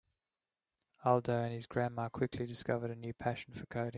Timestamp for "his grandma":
1.53-2.09